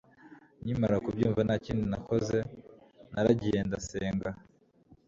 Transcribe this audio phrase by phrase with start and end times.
[0.63, 2.37] nkimara kubyumva ntakindi nakoze
[3.13, 4.29] naragiye ndasenga